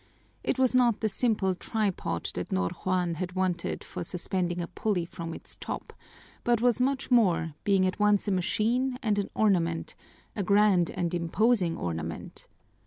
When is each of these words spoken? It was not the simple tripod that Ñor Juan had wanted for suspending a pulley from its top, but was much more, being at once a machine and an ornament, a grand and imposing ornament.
It 0.43 0.57
was 0.57 0.73
not 0.73 0.99
the 1.01 1.07
simple 1.09 1.53
tripod 1.53 2.31
that 2.33 2.49
Ñor 2.49 2.71
Juan 2.77 3.13
had 3.13 3.33
wanted 3.33 3.83
for 3.83 4.03
suspending 4.03 4.59
a 4.59 4.65
pulley 4.67 5.05
from 5.05 5.31
its 5.31 5.57
top, 5.57 5.93
but 6.43 6.59
was 6.59 6.81
much 6.81 7.11
more, 7.11 7.53
being 7.63 7.85
at 7.85 7.99
once 7.99 8.27
a 8.27 8.31
machine 8.31 8.97
and 9.03 9.19
an 9.19 9.29
ornament, 9.35 9.93
a 10.35 10.41
grand 10.41 10.89
and 10.89 11.13
imposing 11.13 11.77
ornament. 11.77 12.47